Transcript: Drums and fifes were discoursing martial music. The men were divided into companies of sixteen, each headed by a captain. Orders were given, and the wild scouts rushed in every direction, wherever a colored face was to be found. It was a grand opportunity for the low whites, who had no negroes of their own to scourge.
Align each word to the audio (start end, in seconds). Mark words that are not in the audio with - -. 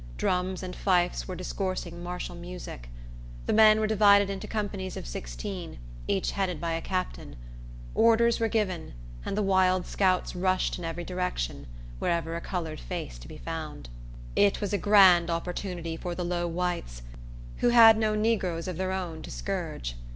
Drums 0.17 0.63
and 0.63 0.75
fifes 0.75 1.27
were 1.27 1.35
discoursing 1.35 2.01
martial 2.01 2.33
music. 2.35 2.89
The 3.45 3.53
men 3.53 3.79
were 3.79 3.85
divided 3.85 4.31
into 4.31 4.47
companies 4.47 4.97
of 4.97 5.05
sixteen, 5.05 5.77
each 6.07 6.31
headed 6.31 6.59
by 6.59 6.71
a 6.73 6.81
captain. 6.81 7.35
Orders 7.93 8.39
were 8.39 8.47
given, 8.47 8.93
and 9.23 9.37
the 9.37 9.43
wild 9.43 9.85
scouts 9.85 10.35
rushed 10.35 10.79
in 10.79 10.85
every 10.85 11.03
direction, 11.03 11.67
wherever 11.99 12.35
a 12.35 12.41
colored 12.41 12.79
face 12.79 13.13
was 13.13 13.19
to 13.19 13.27
be 13.27 13.37
found. 13.37 13.89
It 14.35 14.59
was 14.59 14.73
a 14.73 14.79
grand 14.79 15.29
opportunity 15.29 15.95
for 15.97 16.15
the 16.15 16.25
low 16.25 16.47
whites, 16.47 17.03
who 17.57 17.69
had 17.69 17.95
no 17.95 18.15
negroes 18.15 18.67
of 18.67 18.77
their 18.77 18.91
own 18.91 19.21
to 19.21 19.29
scourge. 19.29 19.93